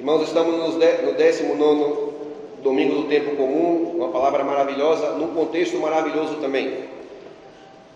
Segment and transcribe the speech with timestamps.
[0.00, 0.78] Irmãos, estamos no
[1.12, 2.12] 19
[2.62, 6.84] domingo do tempo comum, uma palavra maravilhosa, num contexto maravilhoso também.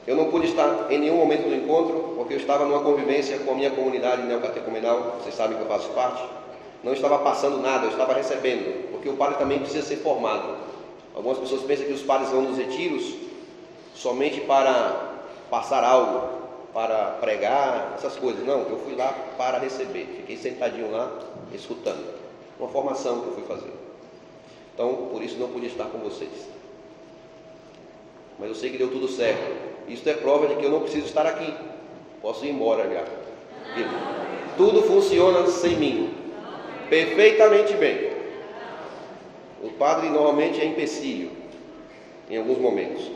[0.06, 3.52] Eu não pude estar em nenhum momento do encontro, porque eu estava numa convivência com
[3.52, 6.22] a minha comunidade neocatecumenal, vocês sabem que eu faço parte.
[6.82, 10.58] Não estava passando nada, eu estava recebendo, porque o padre também precisa ser formado.
[11.14, 13.14] Algumas pessoas pensam que os padres vão nos retiros
[13.94, 16.43] somente para passar algo,
[16.74, 18.44] para pregar, essas coisas.
[18.44, 21.20] Não, eu fui lá para receber, fiquei sentadinho lá,
[21.54, 22.12] escutando.
[22.58, 23.72] Uma formação que eu fui fazer.
[24.74, 26.48] Então, por isso não pude estar com vocês.
[28.38, 29.40] Mas eu sei que deu tudo certo.
[29.86, 31.54] Isso é prova de que eu não preciso estar aqui.
[32.20, 33.04] Posso ir embora já.
[34.56, 36.14] Tudo funciona sem mim.
[36.90, 38.12] Perfeitamente bem.
[39.62, 41.30] O padre normalmente é empecilho
[42.28, 43.10] em alguns momentos.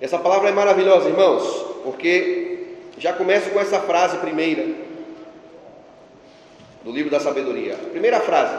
[0.00, 4.66] Essa palavra é maravilhosa, irmãos, porque já começo com essa frase primeira
[6.82, 7.76] do livro da sabedoria.
[7.92, 8.56] Primeira frase.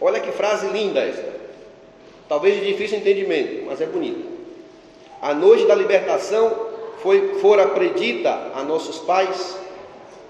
[0.00, 1.36] Olha que frase linda essa.
[2.26, 4.26] Talvez de difícil entendimento, mas é bonita.
[5.20, 6.68] A noite da libertação
[7.02, 9.58] foi, fora predita a nossos pais,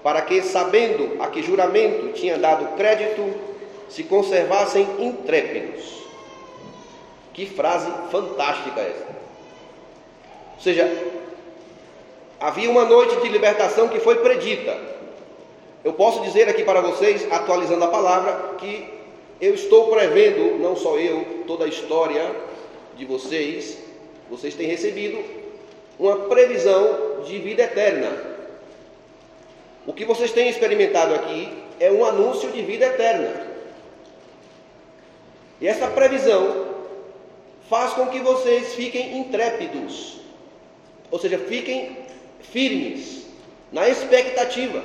[0.03, 3.23] para que, sabendo a que juramento tinha dado crédito,
[3.87, 6.03] se conservassem intrépidos.
[7.31, 9.07] Que frase fantástica essa.
[10.55, 11.16] Ou seja,
[12.39, 14.77] havia uma noite de libertação que foi predita.
[15.83, 18.93] Eu posso dizer aqui para vocês, atualizando a palavra, que
[19.39, 22.35] eu estou prevendo, não só eu, toda a história
[22.95, 23.77] de vocês,
[24.29, 25.23] vocês têm recebido
[25.99, 28.11] uma previsão de vida eterna.
[29.85, 33.47] O que vocês têm experimentado aqui é um anúncio de vida eterna.
[35.61, 36.67] E essa previsão
[37.69, 40.17] faz com que vocês fiquem intrépidos,
[41.09, 42.06] ou seja, fiquem
[42.41, 43.25] firmes
[43.71, 44.83] na expectativa.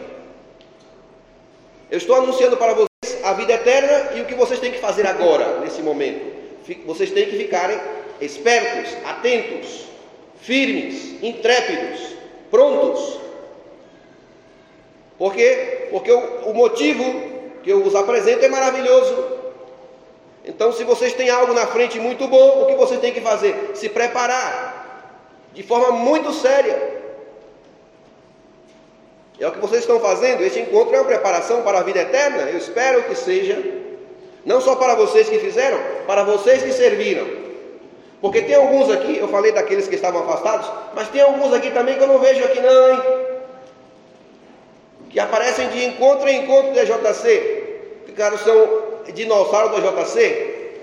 [1.90, 5.06] Eu estou anunciando para vocês a vida eterna e o que vocês têm que fazer
[5.06, 6.32] agora, nesse momento.
[6.86, 7.78] Vocês têm que ficarem
[8.20, 9.86] espertos, atentos,
[10.40, 12.14] firmes, intrépidos,
[12.50, 13.20] prontos.
[15.18, 15.88] Por quê?
[15.90, 17.04] Porque o, o motivo
[17.62, 19.40] que eu vos apresento é maravilhoso.
[20.44, 23.72] Então, se vocês têm algo na frente muito bom, o que vocês têm que fazer?
[23.74, 24.72] Se preparar
[25.54, 27.01] de forma muito séria.
[29.38, 30.42] É o que vocês estão fazendo.
[30.42, 32.42] Este encontro é uma preparação para a vida eterna.
[32.42, 33.62] Eu espero que seja,
[34.44, 37.26] não só para vocês que fizeram, para vocês que serviram.
[38.20, 41.96] Porque tem alguns aqui, eu falei daqueles que estavam afastados, mas tem alguns aqui também
[41.96, 43.02] que eu não vejo aqui não, hein?
[45.10, 47.62] Que aparecem de encontro em encontro da JC,
[48.12, 48.82] cara são
[49.12, 50.80] dinossauros da JC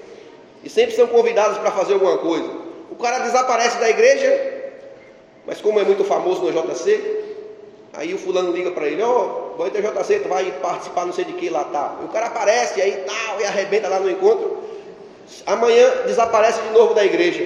[0.64, 2.50] e sempre são convidados para fazer alguma coisa.
[2.92, 4.72] O cara desaparece da igreja,
[5.46, 7.28] mas como é muito famoso no JC,
[8.00, 11.12] aí o fulano liga para ele, ó, oh, vai ter JC, tu vai participar não
[11.12, 12.00] sei de que lá tá.
[12.02, 14.64] o cara aparece aí tal, e arrebenta lá no encontro.
[15.46, 17.46] Amanhã desaparece de novo da igreja.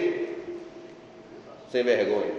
[1.71, 2.31] Sem vergonha.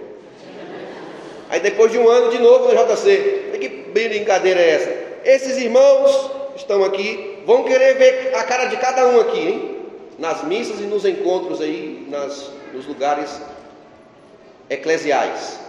[1.49, 3.57] Aí depois de um ano de novo no JC.
[3.59, 4.91] Que brincadeira é essa?
[5.25, 9.77] Esses irmãos estão aqui, vão querer ver a cara de cada um aqui, hein?
[10.17, 13.41] Nas missas e nos encontros aí, nas, nos lugares
[14.69, 15.64] eclesiais.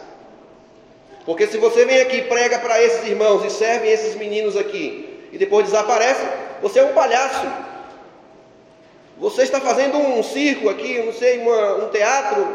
[1.27, 5.37] Porque se você vem aqui, prega para esses irmãos e serve esses meninos aqui, e
[5.37, 6.25] depois desaparece,
[6.63, 7.47] você é um palhaço.
[9.19, 12.47] Você está fazendo um circo aqui, não sei, uma, um teatro.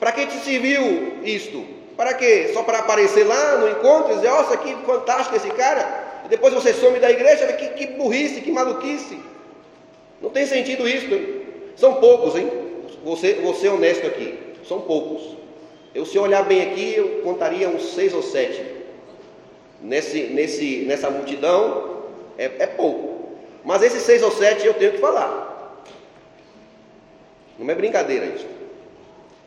[0.00, 1.64] Para que te serviu isto?
[1.96, 2.50] Para quê?
[2.52, 6.22] Só para aparecer lá no encontro e dizer, nossa, que fantástico esse cara.
[6.24, 9.18] E depois você some da igreja, que, que burrice, que maluquice.
[10.20, 11.14] Não tem sentido isso.
[11.14, 11.42] Hein?
[11.76, 12.50] São poucos, hein?
[13.04, 14.38] Você, você é honesto aqui.
[14.66, 15.36] São poucos.
[15.96, 18.62] Eu, se olhar bem aqui, eu contaria uns seis ou sete.
[19.80, 22.02] Nesse, nesse, nessa multidão,
[22.36, 23.30] é, é pouco.
[23.64, 25.82] Mas esses seis ou sete eu tenho que falar.
[27.58, 28.46] Não é brincadeira isso.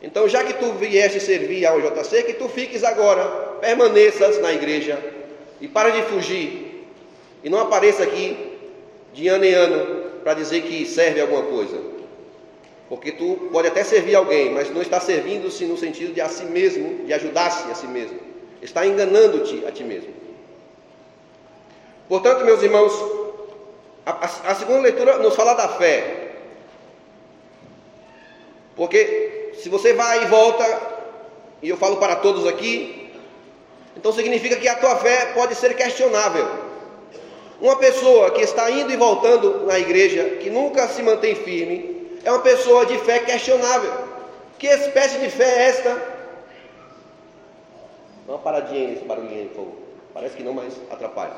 [0.02, 3.24] Então, já que tu vieste servir ao JC, que tu fiques agora,
[3.60, 4.98] permaneças na igreja
[5.60, 6.84] e para de fugir.
[7.44, 8.58] E não apareça aqui
[9.14, 11.99] de ano em ano para dizer que serve alguma coisa.
[12.90, 16.44] Porque tu pode até servir alguém, mas não está servindo-se no sentido de a si
[16.44, 18.18] mesmo, de ajudar-se a si mesmo.
[18.60, 20.12] Está enganando-te a ti mesmo.
[22.08, 22.92] Portanto, meus irmãos,
[24.04, 26.32] a, a, a segunda leitura nos fala da fé.
[28.74, 30.64] Porque se você vai e volta,
[31.62, 33.12] e eu falo para todos aqui,
[33.96, 36.48] então significa que a tua fé pode ser questionável.
[37.60, 42.30] Uma pessoa que está indo e voltando na igreja, que nunca se mantém firme, é
[42.30, 44.08] uma pessoa de fé questionável.
[44.58, 45.94] Que espécie de fé é esta?
[48.26, 49.72] Dá uma paradinha nesse barulhinho favor.
[50.12, 51.34] Parece que não, mas atrapalha.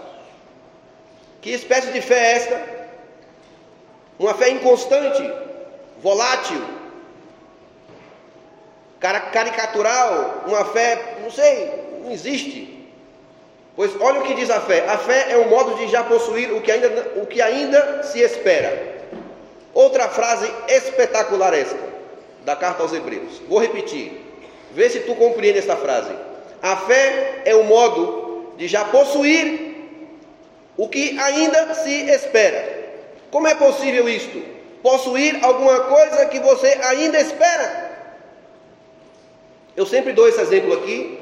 [1.41, 2.83] Que espécie de fé é esta?
[4.19, 5.23] Uma fé inconstante,
[6.03, 6.63] volátil,
[9.01, 11.71] caricatural, uma fé, não sei,
[12.03, 12.89] não existe.
[13.75, 16.53] Pois olha o que diz a fé: a fé é um modo de já possuir
[16.53, 18.92] o que ainda, o que ainda se espera.
[19.83, 21.77] Outra frase espetacular esta,
[22.45, 23.43] da carta aos Hebreus.
[23.49, 24.13] Vou repetir,
[24.71, 26.13] vê se tu compreende esta frase.
[26.63, 29.75] A fé é um modo de já possuir
[30.77, 32.63] o que ainda se espera.
[33.33, 34.41] Como é possível isto?
[34.85, 37.91] Possuir alguma coisa que você ainda espera.
[39.77, 41.19] Eu sempre dou esse exemplo aqui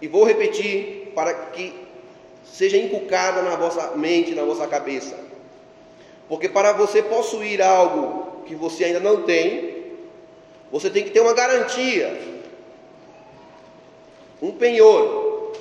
[0.00, 1.74] e vou repetir para que
[2.44, 5.27] seja inculcada na vossa mente, na vossa cabeça.
[6.28, 9.78] Porque para você possuir algo que você ainda não tem,
[10.70, 12.18] você tem que ter uma garantia,
[14.42, 15.54] um penhor.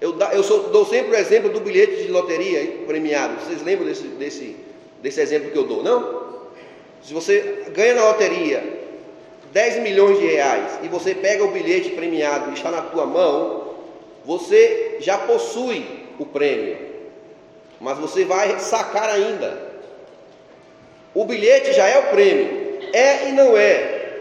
[0.00, 3.40] Eu, eu sou, dou sempre o exemplo do bilhete de loteria premiado.
[3.40, 4.56] Vocês lembram desse, desse,
[5.02, 6.24] desse exemplo que eu dou, não?
[7.02, 8.62] Se você ganha na loteria
[9.52, 13.74] 10 milhões de reais e você pega o bilhete premiado e está na tua mão,
[14.24, 15.86] você já possui
[16.18, 16.76] o prêmio,
[17.84, 19.58] mas você vai sacar ainda.
[21.14, 24.20] O bilhete já é o prêmio, é e não é.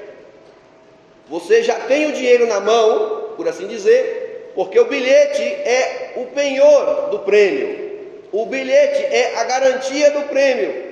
[1.30, 6.26] Você já tem o dinheiro na mão, por assim dizer, porque o bilhete é o
[6.26, 7.94] penhor do prêmio.
[8.34, 10.84] O bilhete é a garantia do prêmio.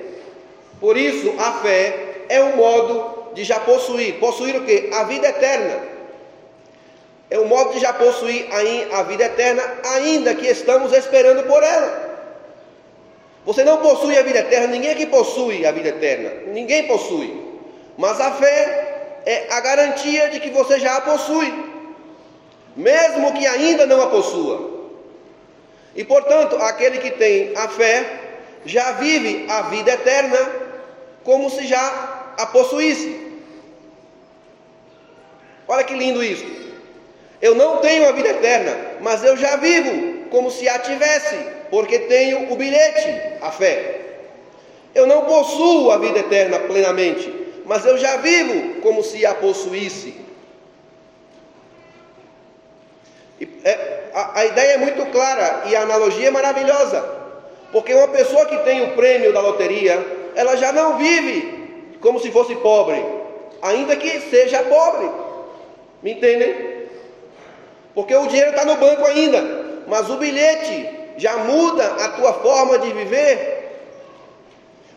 [0.80, 1.94] Por isso, a fé
[2.30, 4.14] é um modo de já possuir.
[4.14, 4.88] Possuir o que?
[4.94, 5.78] A vida eterna.
[7.28, 8.46] É o modo de já possuir
[8.92, 12.11] a vida eterna, ainda que estamos esperando por ela.
[13.44, 17.42] Você não possui a vida eterna, ninguém aqui possui a vida eterna, ninguém possui.
[17.98, 21.52] Mas a fé é a garantia de que você já a possui,
[22.76, 24.70] mesmo que ainda não a possua.
[25.94, 28.20] E portanto, aquele que tem a fé
[28.64, 30.38] já vive a vida eterna
[31.24, 33.20] como se já a possuísse.
[35.66, 36.46] Olha que lindo isso.
[37.40, 41.36] Eu não tenho a vida eterna, mas eu já vivo como se a tivesse,
[41.70, 44.00] porque tenho o bilhete, a fé.
[44.94, 47.32] Eu não possuo a vida eterna plenamente,
[47.66, 50.16] mas eu já vivo como se a possuísse.
[53.62, 57.04] É, a, a ideia é muito clara e a analogia é maravilhosa,
[57.70, 60.04] porque uma pessoa que tem o prêmio da loteria,
[60.34, 63.04] ela já não vive como se fosse pobre,
[63.60, 65.10] ainda que seja pobre.
[66.02, 66.72] Me entendem?
[67.94, 72.78] Porque o dinheiro está no banco ainda, mas o bilhete já muda a tua forma
[72.78, 73.62] de viver.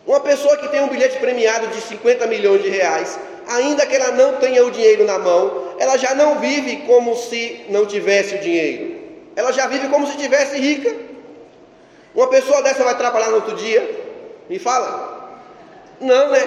[0.06, 4.12] Uma pessoa que tem um bilhete premiado de 50 milhões de reais, ainda que ela
[4.12, 8.40] não tenha o dinheiro na mão, ela já não vive como se não tivesse o
[8.40, 8.96] dinheiro.
[9.36, 10.96] Ela já vive como se tivesse rica.
[12.14, 14.04] Uma pessoa dessa vai trabalhar no outro dia?
[14.48, 15.42] Me fala.
[16.00, 16.46] Não, né?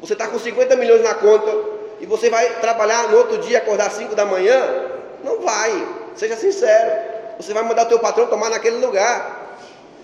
[0.00, 1.52] Você está com 50 milhões na conta
[2.00, 4.84] e você vai trabalhar no outro dia, acordar às 5 da manhã?
[5.24, 5.86] Não vai.
[6.16, 6.92] Seja sincero.
[7.38, 9.58] Você vai mandar o teu patrão tomar naquele lugar.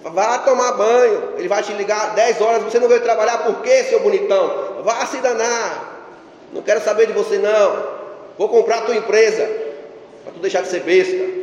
[0.05, 1.35] Lá tomar banho.
[1.37, 2.62] Ele vai te ligar 10 horas.
[2.62, 4.82] Você não veio trabalhar por quê, seu bonitão?
[4.82, 5.91] Vá se danar.
[6.53, 8.03] Não quero saber de você, não.
[8.37, 9.49] Vou comprar a tua empresa.
[10.25, 11.43] Para tu deixar de ser besta.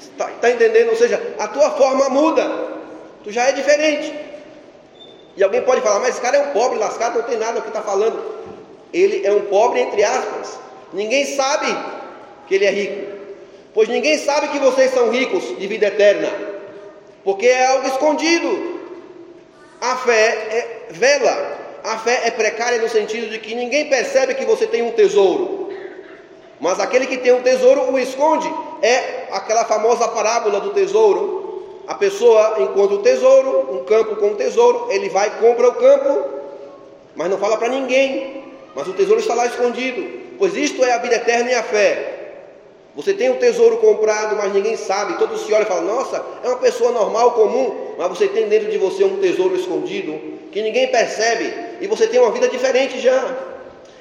[0.00, 0.90] Está tá entendendo?
[0.90, 2.48] Ou seja, a tua forma muda.
[3.24, 4.14] Tu já é diferente.
[5.36, 7.62] E alguém pode falar, mas esse cara é um pobre lascado, não tem nada o
[7.62, 8.22] que está falando.
[8.92, 10.58] Ele é um pobre, entre aspas.
[10.92, 11.66] Ninguém sabe
[12.46, 13.12] que ele é rico.
[13.72, 16.30] Pois ninguém sabe que vocês são ricos de vida eterna.
[17.24, 18.80] Porque é algo escondido.
[19.80, 21.58] A fé é vela.
[21.82, 25.70] A fé é precária no sentido de que ninguém percebe que você tem um tesouro.
[26.60, 28.50] Mas aquele que tem um tesouro o esconde.
[28.82, 31.44] É aquela famosa parábola do tesouro
[31.86, 35.74] a pessoa encontra o tesouro, um campo com um tesouro, ele vai e compra o
[35.74, 36.24] campo,
[37.14, 38.42] mas não fala para ninguém.
[38.74, 40.24] Mas o tesouro está lá escondido.
[40.38, 42.13] Pois isto é a vida eterna e a fé.
[42.96, 45.18] Você tem um tesouro comprado, mas ninguém sabe.
[45.18, 47.94] Todos se olham e falam: Nossa, é uma pessoa normal, comum.
[47.98, 50.12] Mas você tem dentro de você um tesouro escondido
[50.52, 51.52] que ninguém percebe.
[51.80, 53.36] E você tem uma vida diferente já.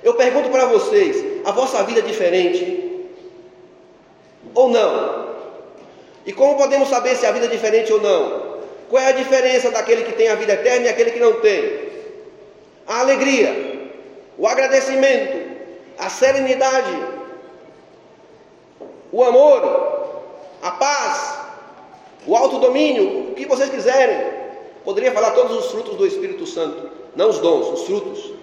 [0.04, 3.08] Eu pergunto para vocês: a vossa vida é diferente?
[4.54, 5.34] Ou não?
[6.26, 8.54] E como podemos saber se a vida é diferente ou não?
[8.90, 11.94] Qual é a diferença daquele que tem a vida eterna e aquele que não tem?
[12.86, 13.90] A alegria,
[14.38, 15.52] o agradecimento,
[15.98, 16.92] a serenidade,
[19.14, 19.62] o amor,
[20.60, 21.38] a paz,
[22.26, 24.34] o autodomínio, o que vocês quiserem.
[24.84, 28.34] Poderia falar todos os frutos do Espírito Santo, não os dons, os frutos.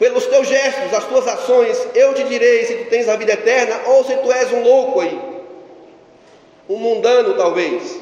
[0.00, 3.80] Pelos teus gestos, as tuas ações, eu te direi se tu tens a vida eterna
[3.86, 5.18] ou se tu és um louco aí.
[6.68, 8.00] um mundano talvez.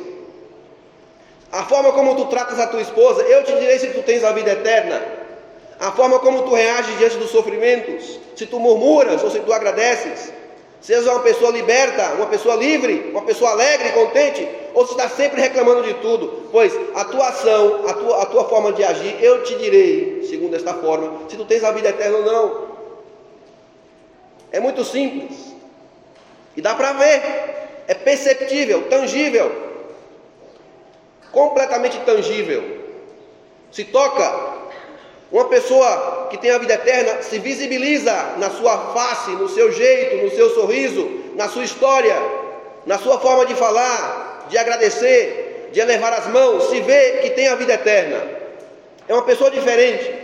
[1.52, 4.32] A forma como tu tratas a tua esposa, eu te direi se tu tens a
[4.32, 5.02] vida eterna.
[5.78, 10.32] A forma como tu reages diante dos sofrimentos, se tu murmuras ou se tu agradeces.
[10.80, 15.40] Seja uma pessoa liberta, uma pessoa livre, uma pessoa alegre, contente, ou se está sempre
[15.40, 16.48] reclamando de tudo.
[16.52, 20.54] Pois a tua ação, a tua, a tua forma de agir, eu te direi, segundo
[20.54, 22.66] esta forma, se tu tens a vida eterna ou não.
[24.52, 25.54] É muito simples.
[26.56, 27.22] E dá para ver.
[27.88, 29.52] É perceptível, tangível.
[31.30, 32.64] Completamente tangível.
[33.70, 34.45] Se toca.
[35.30, 40.24] Uma pessoa que tem a vida eterna se visibiliza na sua face, no seu jeito,
[40.24, 42.14] no seu sorriso, na sua história,
[42.84, 47.48] na sua forma de falar, de agradecer, de elevar as mãos, se vê que tem
[47.48, 48.22] a vida eterna.
[49.08, 50.14] É uma pessoa diferente.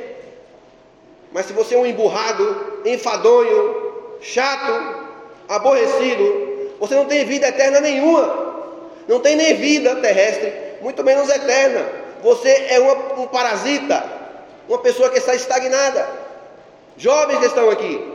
[1.32, 5.10] Mas se você é um emburrado, enfadonho, chato,
[5.48, 8.52] aborrecido, você não tem vida eterna nenhuma,
[9.08, 11.86] não tem nem vida terrestre, muito menos eterna.
[12.22, 14.21] Você é uma, um parasita,
[14.72, 16.08] uma pessoa que está estagnada.
[16.96, 18.12] Jovens que estão aqui,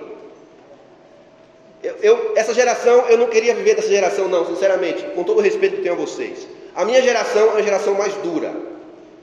[1.83, 5.41] eu, eu, essa geração, eu não queria viver dessa geração, não, sinceramente, com todo o
[5.41, 6.47] respeito que tenho a vocês.
[6.75, 8.55] A minha geração é a geração mais dura,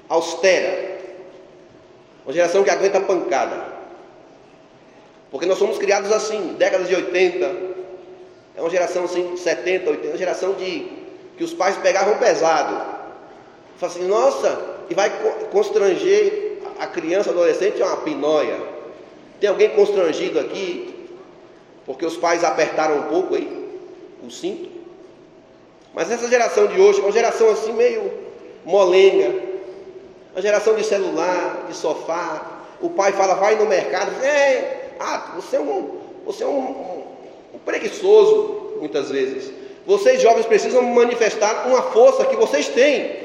[0.09, 0.99] austera,
[2.25, 3.75] uma geração que aguenta pancada.
[5.31, 7.53] Porque nós somos criados assim, décadas de 80,
[8.57, 10.89] é uma geração assim, 70, 80, uma geração de
[11.37, 12.95] que os pais pegavam pesado.
[13.77, 15.11] Fala assim, nossa, e vai
[15.51, 16.44] constranger
[16.79, 18.57] a criança, adolescente, é uma pinóia.
[19.41, 21.09] Tem alguém constrangido aqui?
[21.87, 23.65] Porque os pais apertaram um pouco aí
[24.23, 24.71] o cinto.
[25.93, 28.11] Mas essa geração de hoje é uma geração assim meio
[28.65, 29.35] molenga,
[30.33, 32.63] uma geração de celular, de sofá.
[32.81, 37.03] O pai fala, vai no mercado, é, ah, você é um, você é um, um,
[37.55, 39.53] um preguiçoso, muitas vezes.
[39.87, 43.24] Vocês jovens precisam manifestar uma força que vocês têm.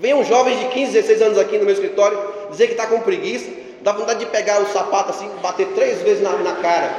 [0.00, 2.18] Vem um jovem de 15, 16 anos aqui no meu escritório
[2.50, 3.50] dizer que está com preguiça,
[3.82, 6.90] dá vontade de pegar o sapato assim, bater três vezes na, na cara.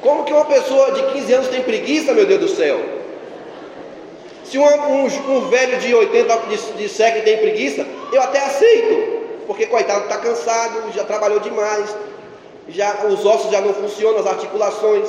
[0.00, 2.80] Como que uma pessoa de 15 anos tem preguiça, meu Deus do céu?
[4.44, 9.20] Se um, um, um velho de 80 de, de século tem preguiça, eu até aceito,
[9.46, 11.94] porque coitado está cansado, já trabalhou demais,
[12.70, 15.06] já os ossos já não funcionam, as articulações.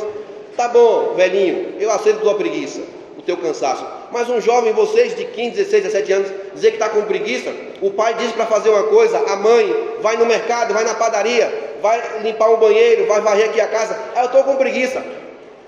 [0.58, 2.82] Tá bom, velhinho, eu aceito tua preguiça,
[3.26, 3.86] teu cansaço.
[4.12, 7.92] Mas um jovem, vocês de 15, 16, 17 anos, dizer que está com preguiça, o
[7.92, 12.22] pai diz para fazer uma coisa, a mãe vai no mercado, vai na padaria, vai
[12.22, 14.00] limpar um banheiro, vai varrer aqui a casa.
[14.16, 15.04] Ah, eu estou com preguiça.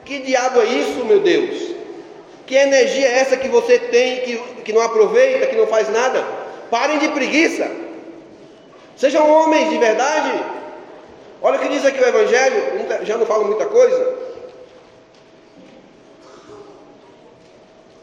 [0.03, 1.75] Que diabo é isso, meu Deus?
[2.45, 6.23] Que energia é essa que você tem, que, que não aproveita, que não faz nada?
[6.69, 7.69] Parem de preguiça.
[8.95, 10.43] Sejam homens de verdade.
[11.41, 12.63] Olha o que diz aqui o Evangelho,
[13.03, 14.15] já não falo muita coisa.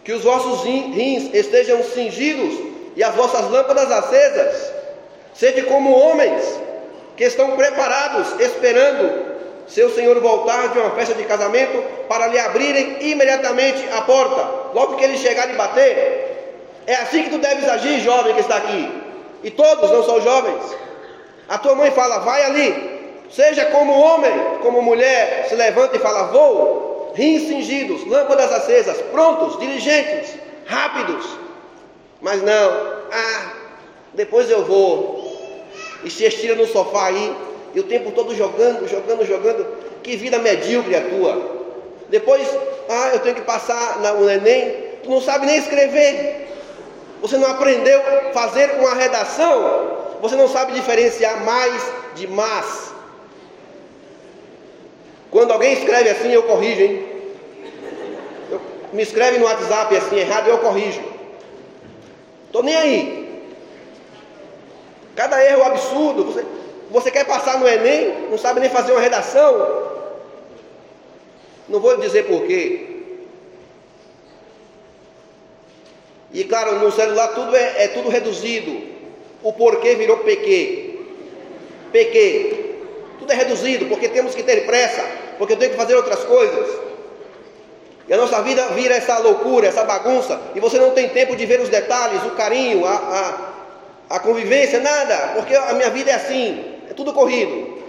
[0.05, 2.59] Que os vossos rins estejam cingidos
[2.97, 4.73] e as vossas lâmpadas acesas.
[5.35, 6.61] Sede como homens
[7.17, 9.33] que estão preparados, esperando
[9.67, 14.97] seu senhor voltar de uma festa de casamento para lhe abrirem imediatamente a porta, logo
[14.97, 16.29] que ele chegar e bater.
[16.87, 19.03] É assim que tu deves agir, jovem que está aqui.
[19.45, 20.77] E todos, não são jovens.
[21.49, 22.93] A tua mãe fala, vai ali,
[23.33, 29.59] Seja como homem, como mulher, se levanta e fala: Vou, rins cingidos, lâmpadas acesas, prontos,
[29.59, 30.35] diligentes,
[30.67, 31.27] rápidos.
[32.21, 32.71] Mas não,
[33.11, 33.53] ah,
[34.15, 35.23] depois eu vou.
[36.05, 37.37] E se estira no sofá aí,
[37.75, 39.67] e o tempo todo jogando, jogando, jogando.
[40.03, 41.63] Que vida medíocre a tua.
[42.09, 42.47] Depois,
[42.89, 44.93] ah, eu tenho que passar no Enem.
[45.03, 46.49] Tu não sabe nem escrever.
[47.23, 49.99] Você não aprendeu a fazer uma redação.
[50.21, 51.83] Você não sabe diferenciar mais
[52.15, 52.93] de mais.
[55.33, 57.07] Quando alguém escreve assim, eu corrijo, hein?
[58.51, 58.61] Eu,
[58.93, 61.01] me escreve no WhatsApp assim errado, eu corrijo.
[62.47, 63.43] Estou nem aí.
[65.17, 66.25] Cada erro é absurdo.
[66.27, 66.45] Você,
[66.91, 69.91] você quer passar no Enem, não sabe nem fazer uma redação.
[71.67, 72.89] Não vou dizer porquê.
[76.31, 78.83] E claro, no celular tudo é, é tudo reduzido.
[79.43, 80.99] O porquê virou PQ.
[81.91, 82.75] PQ.
[83.19, 86.93] Tudo é reduzido, porque temos que ter pressa porque eu tenho que fazer outras coisas.
[88.09, 91.47] E a nossa vida vira essa loucura, essa bagunça, e você não tem tempo de
[91.47, 92.95] ver os detalhes, o carinho, a,
[94.11, 97.81] a, a convivência, nada, porque a minha vida é assim, é tudo corrido.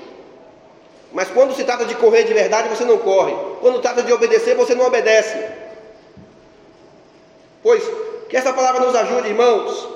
[1.11, 3.35] Mas quando se trata de correr de verdade, você não corre.
[3.59, 5.37] Quando trata de obedecer, você não obedece.
[7.61, 7.83] Pois,
[8.29, 9.89] que essa palavra nos ajude, irmãos.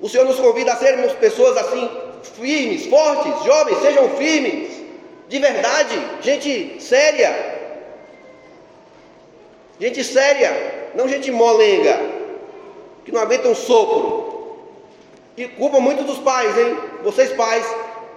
[0.00, 1.90] O Senhor nos convida a sermos pessoas assim,
[2.22, 4.79] firmes, fortes, jovens, sejam firmes
[5.30, 7.32] de verdade, gente séria.
[9.78, 12.00] Gente séria, não gente molenga,
[13.04, 14.58] que não aguenta um sopro.
[15.36, 16.76] E culpa muito dos pais, hein?
[17.04, 17.64] Vocês pais,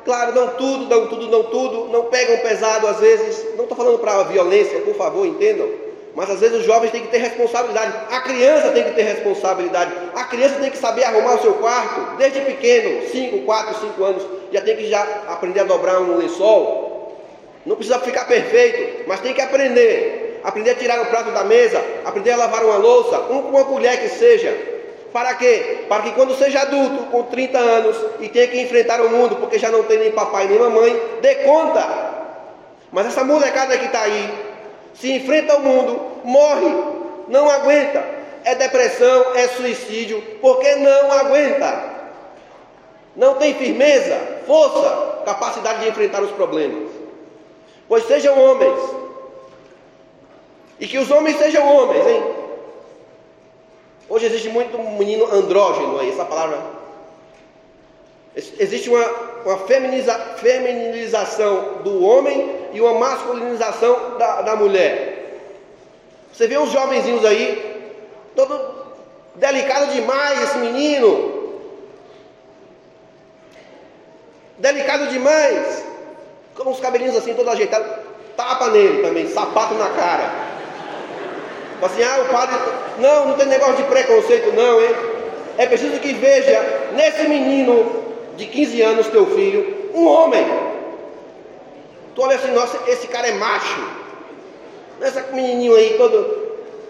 [0.03, 3.55] claro, dão tudo, dão tudo, dão tudo, não pegam pesado às vezes.
[3.55, 5.70] Não estou falando para violência, por favor, entendam.
[6.15, 7.93] Mas às vezes os jovens têm que ter responsabilidade.
[8.10, 9.93] A criança tem que ter responsabilidade.
[10.15, 14.24] A criança tem que saber arrumar o seu quarto desde pequeno, 5, 4, 5 anos.
[14.51, 16.83] Já tem que já aprender a dobrar um lençol.
[17.65, 20.41] Não precisa ficar perfeito, mas tem que aprender.
[20.43, 23.63] Aprender a tirar o prato da mesa, aprender a lavar uma louça, um com uma
[23.63, 24.74] colher que seja.
[25.13, 25.86] Para quê?
[25.88, 29.58] Para que quando seja adulto, com 30 anos, e tenha que enfrentar o mundo, porque
[29.58, 31.88] já não tem nem papai nem mamãe, dê conta.
[32.91, 34.34] Mas essa molecada que está aí,
[34.93, 36.75] se enfrenta o mundo, morre,
[37.27, 38.03] não aguenta.
[38.43, 41.93] É depressão, é suicídio, porque não aguenta.
[43.15, 47.03] Não tem firmeza, força, capacidade de enfrentar os problemas.
[47.94, 48.80] Pois sejam homens.
[50.80, 52.24] E que os homens sejam homens, hein?
[54.10, 56.60] Hoje existe muito menino andrógeno aí, essa palavra.
[58.36, 59.06] Existe uma,
[59.46, 65.44] uma feminiza, feminização do homem e uma masculinização da, da mulher.
[66.34, 67.92] Você vê uns jovenzinhos aí,
[68.36, 68.60] todo
[69.36, 71.62] delicado demais esse menino.
[74.58, 75.93] Delicado demais.
[76.56, 77.86] Com os cabelinhos assim, todo ajeitado.
[78.36, 80.32] Tapa nele também, sapato na cara.
[81.82, 82.56] Assim, ah, o padre.
[83.00, 84.96] Não, não tem negócio de preconceito, não, hein?
[85.58, 88.04] É preciso que veja nesse menino
[88.36, 90.46] de 15 anos, teu filho, um homem.
[92.16, 94.04] Tu olha assim, nossa, esse cara é macho.
[95.02, 96.44] Essa menininho aí, todo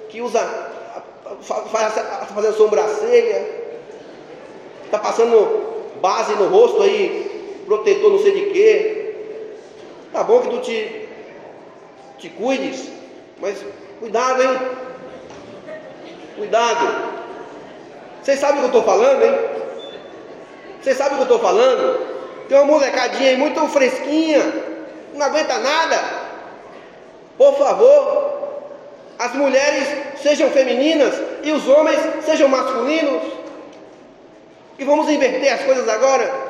[0.10, 0.40] que usa,
[1.42, 3.50] faz, tá fazendo sobrancelha,
[4.92, 8.93] tá passando base no rosto aí, protetor não sei de quê.
[10.14, 11.10] Tá bom que tu te,
[12.20, 12.88] te cuides,
[13.42, 13.58] mas
[14.00, 14.60] cuidado, hein?
[16.38, 17.14] Cuidado.
[18.22, 19.36] Vocês sabem o que eu estou falando, hein?
[20.80, 22.14] Vocês sabem o que eu estou falando?
[22.48, 24.40] Tem uma molecadinha aí muito fresquinha,
[25.16, 26.00] não aguenta nada.
[27.36, 28.62] Por favor,
[29.18, 29.88] as mulheres
[30.22, 33.24] sejam femininas e os homens sejam masculinos.
[34.78, 36.43] E vamos inverter as coisas agora.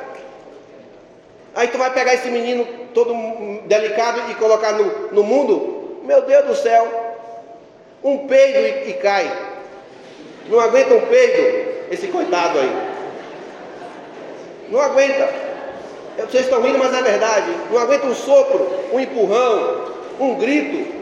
[1.54, 3.14] Aí tu vai pegar esse menino todo
[3.66, 6.00] delicado e colocar no, no mundo.
[6.04, 6.86] Meu Deus do céu,
[8.02, 9.30] um peido e, e cai.
[10.48, 12.94] Não aguenta um peido, esse coitado aí.
[14.68, 15.28] Não aguenta.
[16.18, 17.50] Vocês estão rindo, mas é verdade.
[17.70, 19.86] Não aguenta um sopro, um empurrão,
[20.20, 20.92] um grito.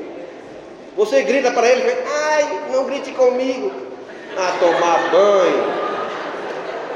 [0.97, 3.73] Você grita para ele, ai, não grite comigo.
[4.37, 5.83] Ah, tomar banho.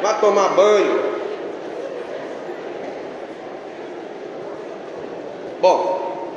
[0.02, 1.15] Vá tomar banho.
[5.66, 6.29] Bom,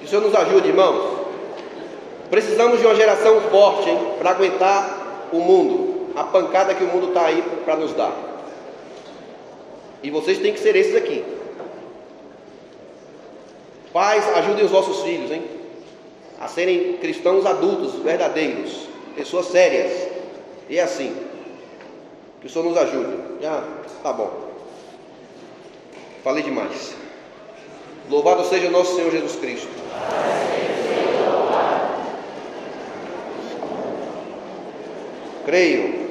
[0.00, 1.18] que o Senhor nos ajude, irmãos.
[2.30, 7.26] Precisamos de uma geração forte para aguentar o mundo, a pancada que o mundo está
[7.26, 8.10] aí para nos dar.
[10.02, 11.22] E vocês têm que ser esses aqui.
[13.92, 15.44] Pais, ajudem os vossos filhos, hein?
[16.40, 20.08] A serem cristãos adultos, verdadeiros, pessoas sérias.
[20.70, 21.14] E é assim.
[22.40, 23.18] Que o Senhor nos ajude.
[23.42, 23.62] Já,
[24.02, 24.43] tá bom.
[26.24, 26.96] Falei demais.
[28.08, 29.68] Louvado seja nosso Senhor Jesus Cristo.
[35.44, 36.03] Creio